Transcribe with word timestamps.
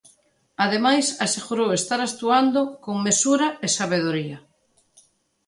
Ademais, 0.65 1.05
asegurou 1.25 1.69
estar 1.73 1.99
actuando 2.03 2.61
con 2.83 2.95
"mesura" 3.07 3.47
e 3.65 3.67
"sabedoría". 3.77 4.37